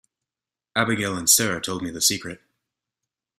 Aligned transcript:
Abigail 0.75 1.15
and 1.15 1.29
Sara 1.29 1.61
told 1.61 1.83
me 1.83 1.91
the 1.91 2.01
secret. 2.01 2.41